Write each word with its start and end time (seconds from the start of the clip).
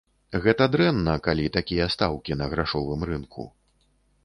Гэта 0.45 0.63
дрэнна, 0.75 1.13
калі 1.27 1.45
такія 1.59 1.87
стаўкі 1.97 2.39
на 2.41 2.49
грашовым 2.55 3.07
рынку. 3.13 3.49